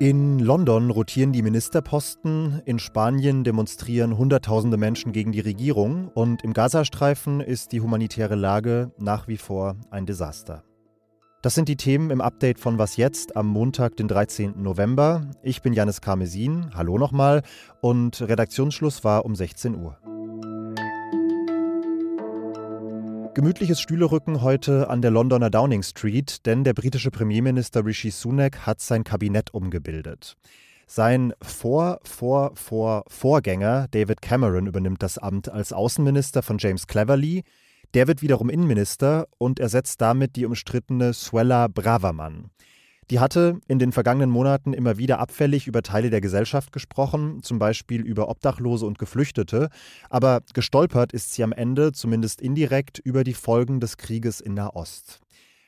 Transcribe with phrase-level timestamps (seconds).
[0.00, 6.52] In London rotieren die Ministerposten, in Spanien demonstrieren Hunderttausende Menschen gegen die Regierung und im
[6.52, 10.62] Gazastreifen ist die humanitäre Lage nach wie vor ein Desaster.
[11.42, 14.62] Das sind die Themen im Update von Was jetzt am Montag, den 13.
[14.62, 15.32] November.
[15.42, 17.42] Ich bin Janis Karmesin, hallo nochmal,
[17.80, 19.98] und Redaktionsschluss war um 16 Uhr.
[23.34, 28.80] Gemütliches Stühlerücken heute an der Londoner Downing Street, denn der britische Premierminister Rishi Sunak hat
[28.80, 30.36] sein Kabinett umgebildet.
[30.86, 37.44] Sein Vor, Vor, Vor, Vorgänger David Cameron übernimmt das Amt als Außenminister von James Cleverly.
[37.94, 42.50] Der wird wiederum Innenminister und ersetzt damit die umstrittene Suella Braverman.
[43.10, 47.58] Die hatte in den vergangenen Monaten immer wieder abfällig über Teile der Gesellschaft gesprochen, zum
[47.58, 49.70] Beispiel über Obdachlose und Geflüchtete,
[50.10, 55.20] aber gestolpert ist sie am Ende, zumindest indirekt, über die Folgen des Krieges in Nahost.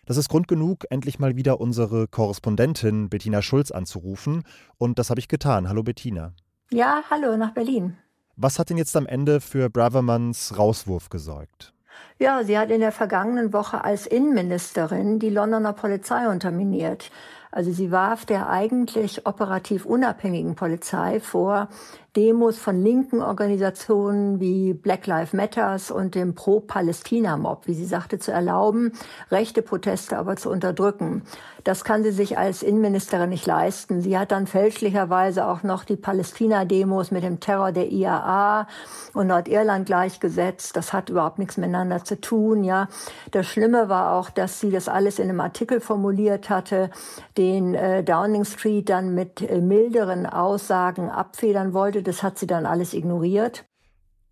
[0.05, 4.43] Das ist Grund genug, endlich mal wieder unsere Korrespondentin Bettina Schulz anzurufen,
[4.77, 5.69] und das habe ich getan.
[5.69, 6.35] Hallo Bettina.
[6.71, 7.97] Ja, hallo nach Berlin.
[8.37, 11.73] Was hat denn jetzt am Ende für Bravermans Rauswurf gesorgt?
[12.19, 17.11] Ja, sie hat in der vergangenen Woche als Innenministerin die Londoner Polizei unterminiert.
[17.53, 21.69] Also sie warf der eigentlich operativ unabhängigen Polizei vor,
[22.17, 28.33] Demos von linken Organisationen wie Black Lives Matters und dem Pro-Palästina-Mob, wie sie sagte, zu
[28.33, 28.93] erlauben,
[29.31, 31.23] rechte Proteste aber zu unterdrücken.
[31.63, 34.01] Das kann sie sich als Innenministerin nicht leisten.
[34.01, 38.67] Sie hat dann fälschlicherweise auch noch die Palästina-Demos mit dem Terror der IAA
[39.15, 40.77] und Nordirland gleichgesetzt.
[40.77, 42.89] Das hat überhaupt nichts miteinander zu tun, ja.
[43.31, 46.91] Das Schlimme war auch, dass sie das alles in einem Artikel formuliert hatte,
[47.37, 52.67] den äh, Downing Street dann mit äh, milderen Aussagen abfedern wollte das hat sie dann
[52.67, 53.65] alles ignoriert.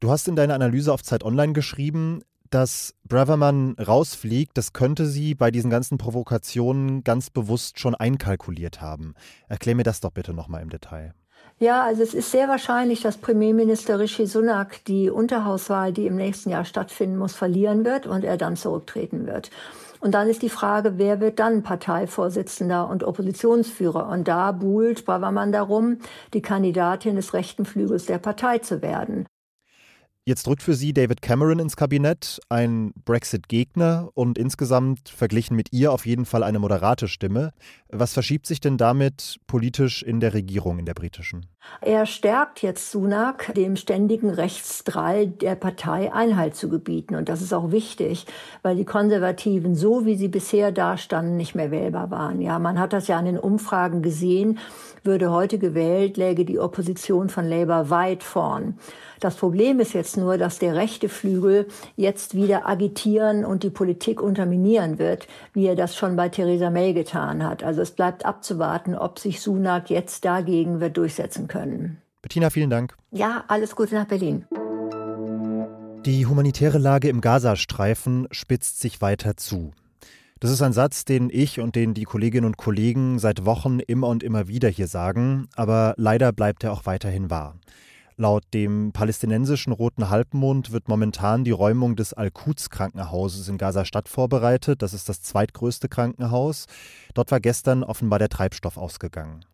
[0.01, 5.35] Du hast in deiner Analyse auf Zeit Online geschrieben, dass Braverman rausfliegt, das könnte sie
[5.35, 9.15] bei diesen ganzen Provokationen ganz bewusst schon einkalkuliert haben.
[9.49, 11.15] Erklär mir das doch bitte nochmal im Detail.
[11.61, 16.51] Ja, also es ist sehr wahrscheinlich, dass Premierminister Rishi Sunak die Unterhauswahl, die im nächsten
[16.51, 19.51] Jahr stattfinden muss, verlieren wird und er dann zurücktreten wird.
[20.01, 24.09] Und dann ist die Frage, wer wird dann Parteivorsitzender und Oppositionsführer?
[24.09, 25.99] Und da buhlt Bravermann darum,
[26.33, 29.27] die Kandidatin des rechten Flügels der Partei zu werden.
[30.29, 35.91] Jetzt drückt für Sie David Cameron ins Kabinett, ein Brexit-Gegner und insgesamt verglichen mit ihr
[35.91, 37.55] auf jeden Fall eine moderate Stimme.
[37.89, 41.47] Was verschiebt sich denn damit politisch in der Regierung, in der britischen?
[41.81, 47.15] Er stärkt jetzt Sunak, dem ständigen Rechtsdrall der Partei Einhalt zu gebieten.
[47.15, 48.27] Und das ist auch wichtig,
[48.63, 52.43] weil die Konservativen, so wie sie bisher dastanden, nicht mehr wählbar waren.
[52.43, 54.59] Ja, man hat das ja an den Umfragen gesehen.
[55.05, 58.79] Würde heute gewählt, läge die Opposition von Labour weit vorn.
[59.21, 64.21] Das Problem ist jetzt nur, dass der rechte Flügel jetzt wieder agitieren und die Politik
[64.21, 67.63] unterminieren wird, wie er das schon bei Theresa May getan hat.
[67.63, 72.03] Also es bleibt abzuwarten, ob sich Sunak jetzt dagegen wird durchsetzen können.
[72.21, 72.95] Bettina, vielen Dank.
[73.11, 74.45] Ja, alles Gute nach Berlin.
[76.05, 79.73] Die humanitäre Lage im Gazastreifen spitzt sich weiter zu.
[80.41, 84.07] Das ist ein Satz, den ich und den die Kolleginnen und Kollegen seit Wochen immer
[84.07, 87.57] und immer wieder hier sagen, aber leider bleibt er auch weiterhin wahr.
[88.21, 92.69] Laut dem palästinensischen Roten Halbmond wird momentan die Räumung des Al-Quds
[93.47, 94.83] in Gaza-Stadt vorbereitet.
[94.83, 96.67] Das ist das zweitgrößte Krankenhaus.
[97.15, 99.45] Dort war gestern offenbar der Treibstoff ausgegangen.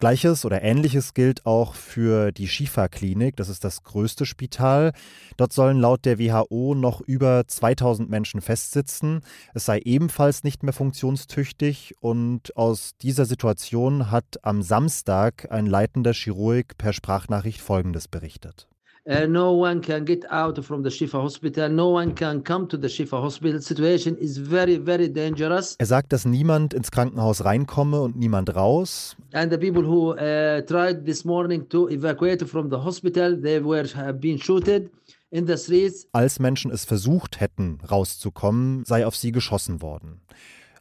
[0.00, 3.34] Gleiches oder ähnliches gilt auch für die Shifa-Klinik.
[3.34, 4.92] Das ist das größte Spital.
[5.36, 9.22] Dort sollen laut der WHO noch über 2000 Menschen festsitzen.
[9.54, 16.12] Es sei ebenfalls nicht mehr funktionstüchtig und aus dieser Situation hat am Samstag ein leitender
[16.12, 18.68] Chirurg per Sprachnachricht Folgendes berichtet.
[19.08, 21.66] Uh, no one can get out from the Shifa hospital.
[21.70, 23.58] No one can come to the Shifa hospital.
[23.58, 25.76] Situation is very, very dangerous.
[25.78, 29.16] Er sagt, dass niemand ins Krankenhaus reinkomme und niemand raus.
[29.32, 33.88] And the people who uh, tried this morning to evacuate from the hospital, they were
[33.96, 34.90] uh, being shooted.
[35.30, 36.06] In the streets.
[36.12, 40.20] Als Menschen es versucht hätten, rauszukommen, sei auf sie geschossen worden.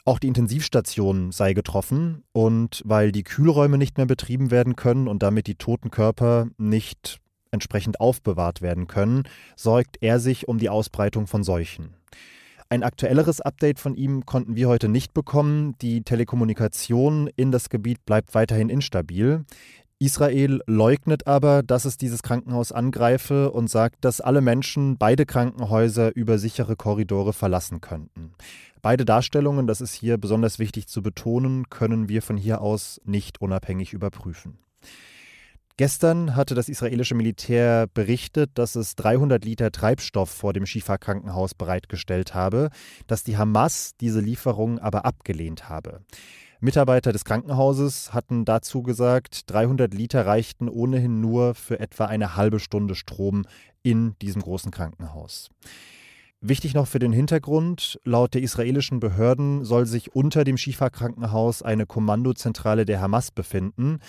[0.03, 5.21] Auch die Intensivstation sei getroffen und weil die Kühlräume nicht mehr betrieben werden können und
[5.21, 7.19] damit die toten Körper nicht
[7.51, 9.23] entsprechend aufbewahrt werden können,
[9.55, 11.93] sorgt er sich um die Ausbreitung von Seuchen.
[12.69, 15.75] Ein aktuelleres Update von ihm konnten wir heute nicht bekommen.
[15.81, 19.45] Die Telekommunikation in das Gebiet bleibt weiterhin instabil.
[19.99, 26.15] Israel leugnet aber, dass es dieses Krankenhaus angreife und sagt, dass alle Menschen beide Krankenhäuser
[26.15, 28.33] über sichere Korridore verlassen könnten.
[28.83, 33.41] Beide Darstellungen, das ist hier besonders wichtig zu betonen, können wir von hier aus nicht
[33.41, 34.59] unabhängig überprüfen.
[35.77, 42.33] Gestern hatte das israelische Militär berichtet, dass es 300 Liter Treibstoff vor dem Schifa-Krankenhaus bereitgestellt
[42.33, 42.71] habe,
[43.05, 46.01] dass die Hamas diese Lieferung aber abgelehnt habe.
[46.59, 52.59] Mitarbeiter des Krankenhauses hatten dazu gesagt, 300 Liter reichten ohnehin nur für etwa eine halbe
[52.59, 53.45] Stunde Strom
[53.83, 55.49] in diesem großen Krankenhaus.
[56.41, 61.85] Wichtig noch für den Hintergrund, laut der israelischen Behörden soll sich unter dem Schifa-Krankenhaus eine
[61.85, 63.99] Kommandozentrale der Hamas befinden.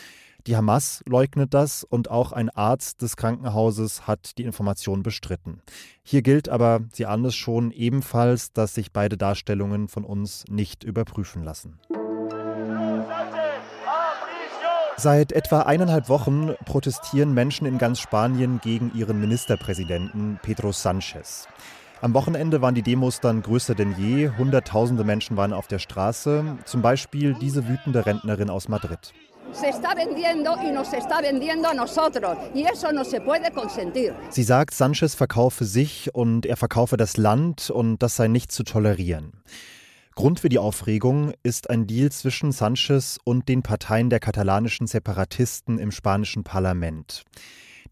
[0.49, 5.61] Die Hamas leugnet das und auch ein Arzt des Krankenhauses hat die Information bestritten.
[6.03, 10.85] Hier gilt aber, Sie ahnen es schon, ebenfalls, dass sich beide Darstellungen von uns nicht
[10.85, 11.79] überprüfen lassen.
[14.97, 21.47] Seit etwa eineinhalb Wochen protestieren Menschen in ganz Spanien gegen ihren Ministerpräsidenten Pedro Sánchez.
[22.01, 24.31] Am Wochenende waren die Demos dann größer denn je.
[24.39, 26.57] Hunderttausende Menschen waren auf der Straße.
[26.65, 29.13] Zum Beispiel diese wütende Rentnerin aus Madrid.
[34.31, 38.63] Sie sagt, Sanchez verkaufe sich und er verkaufe das Land und das sei nicht zu
[38.63, 39.33] tolerieren.
[40.15, 45.79] Grund für die Aufregung ist ein Deal zwischen Sanchez und den Parteien der katalanischen Separatisten
[45.79, 47.23] im spanischen Parlament.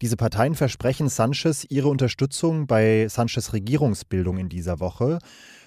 [0.01, 5.17] Diese Parteien versprechen Sanchez ihre Unterstützung bei Sanchez Regierungsbildung in dieser Woche.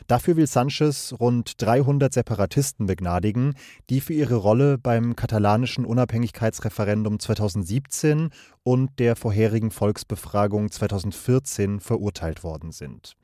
[0.07, 3.55] Dafür will Sanchez rund 300 Separatisten begnadigen,
[3.91, 8.31] die für ihre Rolle beim katalanischen Unabhängigkeitsreferendum 2017
[8.63, 13.17] und der vorherigen Volksbefragung 2014 verurteilt worden sind.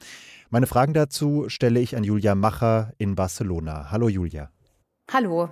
[0.51, 3.91] Meine Fragen dazu stelle ich an Julia Macher in Barcelona.
[3.93, 4.51] Hallo Julia.
[5.13, 5.51] Hallo.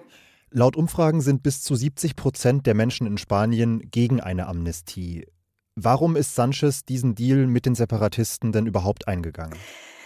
[0.51, 5.27] Laut Umfragen sind bis zu 70 Prozent der Menschen in Spanien gegen eine Amnestie.
[5.76, 9.59] Warum ist Sanchez diesen Deal mit den Separatisten denn überhaupt eingegangen?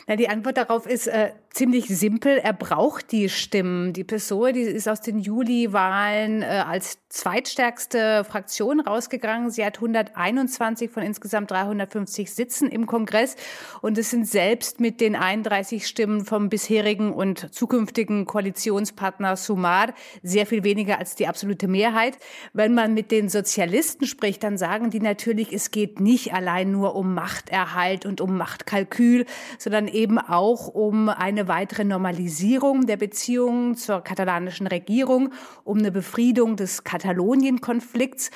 [0.08, 2.38] Na, die Antwort darauf ist äh, ziemlich simpel.
[2.38, 3.92] Er braucht die Stimmen.
[3.92, 9.50] Die PSOE, die ist aus den Juli-Wahlen äh, als zweitstärkste Fraktion rausgegangen.
[9.50, 13.36] Sie hat 121 von insgesamt 350 Sitzen im Kongress.
[13.82, 20.46] Und es sind selbst mit den 31 Stimmen vom bisherigen und zukünftigen Koalitionspartner Sumar sehr
[20.46, 22.16] viel weniger als die absolute Mehrheit.
[22.54, 26.94] Wenn man mit den Sozialisten spricht, dann sagen die natürlich, es geht nicht allein nur
[26.94, 29.26] um Machterhalt und um Machtkalkül,
[29.58, 35.32] sondern eben auch um eine weitere Normalisierung der Beziehungen zur katalanischen Regierung,
[35.64, 38.30] um eine Befriedung des Katalonien-Konflikts.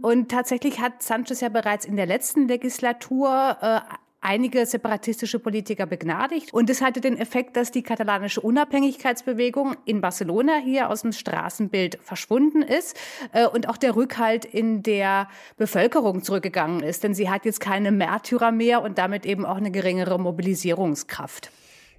[0.00, 3.80] Und tatsächlich hat Sanchez ja bereits in der letzten Legislatur äh,
[4.20, 6.52] einige separatistische Politiker begnadigt.
[6.52, 11.98] Und es hatte den Effekt, dass die katalanische Unabhängigkeitsbewegung in Barcelona hier aus dem Straßenbild
[12.02, 12.96] verschwunden ist
[13.32, 17.04] äh, und auch der Rückhalt in der Bevölkerung zurückgegangen ist.
[17.04, 21.50] Denn sie hat jetzt keine Märtyrer mehr und damit eben auch eine geringere Mobilisierungskraft.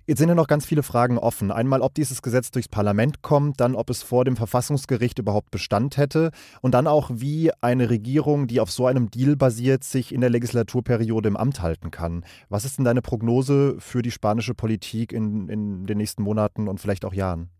[0.10, 1.52] Jetzt sind ja noch ganz viele Fragen offen.
[1.52, 5.98] Einmal, ob dieses Gesetz durchs Parlament kommt, dann, ob es vor dem Verfassungsgericht überhaupt Bestand
[5.98, 10.22] hätte und dann auch, wie eine Regierung, die auf so einem Deal basiert, sich in
[10.22, 12.26] der Legislaturperiode im Amt halten kann.
[12.50, 16.80] Was ist denn deine Prognose für die spanische Politik in, in den nächsten Monaten und
[16.80, 17.52] vielleicht auch Jahren?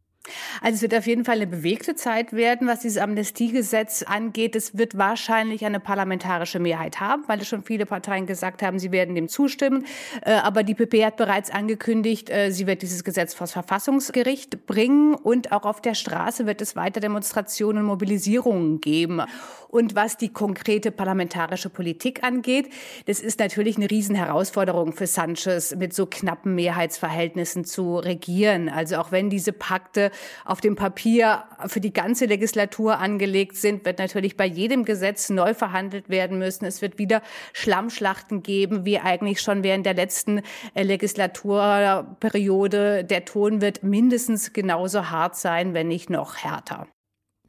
[0.62, 4.56] Also es wird auf jeden Fall eine bewegte Zeit werden, was dieses Amnestiegesetz angeht.
[4.56, 8.92] Es wird wahrscheinlich eine parlamentarische Mehrheit haben, weil es schon viele Parteien gesagt haben, sie
[8.92, 9.86] werden dem zustimmen.
[10.22, 14.66] Äh, aber die PP hat bereits angekündigt, äh, sie wird dieses Gesetz vor das Verfassungsgericht
[14.66, 19.22] bringen und auch auf der Straße wird es weiter Demonstrationen und Mobilisierungen geben.
[19.70, 22.70] Und was die konkrete parlamentarische Politik angeht,
[23.06, 28.68] das ist natürlich eine Riesenherausforderung für Sanchez, mit so knappen Mehrheitsverhältnissen zu regieren.
[28.68, 30.10] Also auch wenn diese Pakte
[30.46, 35.54] auf dem Papier für die ganze Legislatur angelegt sind, wird natürlich bei jedem Gesetz neu
[35.54, 36.66] verhandelt werden müssen.
[36.66, 37.22] Es wird wieder
[37.54, 40.42] Schlammschlachten geben, wie eigentlich schon während der letzten
[40.74, 43.04] äh, Legislaturperiode.
[43.04, 46.88] Der Ton wird mindestens genauso hart sein, wenn nicht noch härter.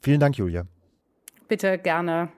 [0.00, 0.66] Vielen Dank, Julia.
[1.49, 2.28] Bitte gerne.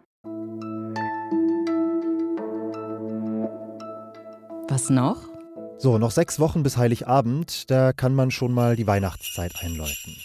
[4.69, 5.29] Was noch?
[5.77, 10.17] So, noch sechs Wochen bis Heiligabend, da kann man schon mal die Weihnachtszeit einläuten.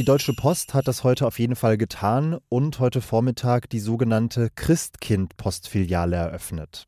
[0.00, 4.48] Die Deutsche Post hat das heute auf jeden Fall getan und heute Vormittag die sogenannte
[4.48, 6.86] Christkind-Postfiliale eröffnet.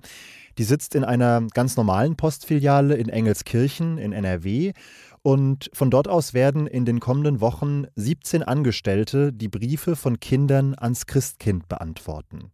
[0.57, 4.73] Die sitzt in einer ganz normalen Postfiliale in Engelskirchen in NRW
[5.21, 10.75] und von dort aus werden in den kommenden Wochen 17 Angestellte die Briefe von Kindern
[10.75, 12.51] ans Christkind beantworten.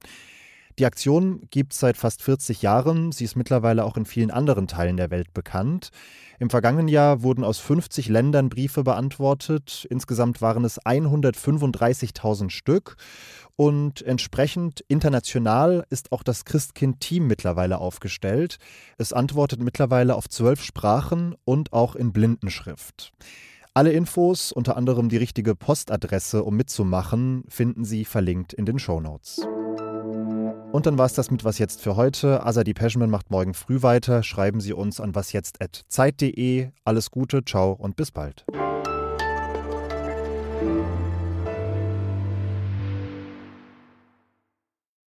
[0.79, 3.11] Die Aktion gibt es seit fast 40 Jahren.
[3.11, 5.91] Sie ist mittlerweile auch in vielen anderen Teilen der Welt bekannt.
[6.39, 9.89] Im vergangenen Jahr wurden aus 50 Ländern Briefe beantwortet.
[9.91, 12.95] Insgesamt waren es 135.000 Stück.
[13.57, 18.59] Und entsprechend international ist auch das Christkind-Team mittlerweile aufgestellt.
[18.99, 23.13] Es antwortet mittlerweile auf zwölf Sprachen und auch in Blindenschrift.
[23.75, 29.01] Alle Infos, unter anderem die richtige Postadresse, um mitzumachen, finden Sie verlinkt in den Show
[29.01, 29.45] Notes.
[30.71, 32.45] Und dann war es das mit Was Jetzt für heute.
[32.45, 34.23] Azadi Peschman macht morgen früh weiter.
[34.23, 36.69] Schreiben Sie uns an wasjetzt.zeit.de.
[36.85, 38.45] Alles Gute, ciao und bis bald.